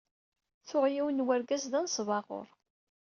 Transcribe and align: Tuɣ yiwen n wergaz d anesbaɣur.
Tuɣ 0.67 0.85
yiwen 0.93 1.21
n 1.23 1.25
wergaz 1.27 1.63
d 1.71 1.73
anesbaɣur. 1.79 2.47